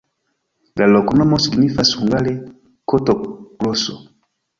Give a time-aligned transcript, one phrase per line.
[0.79, 2.33] La loknomo signifas hungare
[2.93, 3.99] koto-groso.